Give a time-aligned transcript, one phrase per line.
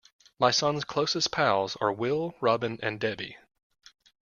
[0.39, 3.37] My son's closest pals are Will, Robin and Debbie.